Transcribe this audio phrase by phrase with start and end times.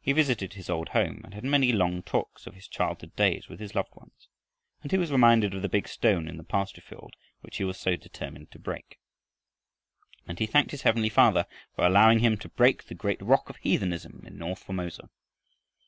[0.00, 3.58] He visited his old home and had many long talks of his childhood days with
[3.58, 4.28] his loved ones.
[4.80, 7.76] And he was reminded of the big stone in the pasture field which he was
[7.76, 9.00] so determined to break.
[10.28, 13.56] And he thanked his heavenly Father for allowing him to break the great rock of
[13.56, 15.10] heathenism in north Formosa.